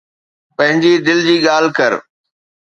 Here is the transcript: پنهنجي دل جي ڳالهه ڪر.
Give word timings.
پنهنجي 0.57 0.93
دل 1.07 1.19
جي 1.27 1.35
ڳالهه 1.45 1.75
ڪر. 1.77 1.91